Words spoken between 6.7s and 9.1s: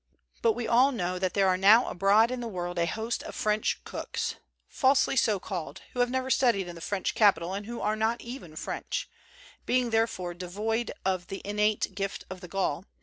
the French capital and who are not even French,